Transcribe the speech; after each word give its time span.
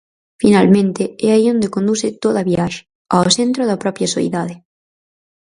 Finalmente, 0.41 1.03
é 1.25 1.27
aí 1.31 1.45
onde 1.53 1.73
conduce 1.75 2.07
toda 2.23 2.47
viaxe, 2.51 2.81
ao 3.13 3.25
centro 3.37 3.61
da 3.69 3.81
propia 3.83 4.11
soidade. 4.15 4.55